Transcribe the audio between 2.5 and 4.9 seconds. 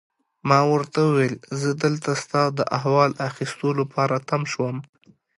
د احوال اخیستو لپاره تم شوم.